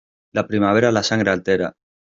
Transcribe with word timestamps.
La 0.37 0.47
primavera 0.47 0.91
la 0.97 1.03
sangre 1.11 1.37
altera. 1.37 1.71